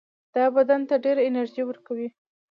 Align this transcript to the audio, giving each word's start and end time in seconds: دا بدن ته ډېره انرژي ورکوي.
دا 0.35 0.45
بدن 0.55 0.81
ته 0.89 0.95
ډېره 1.03 1.21
انرژي 1.29 1.63
ورکوي. 1.65 2.07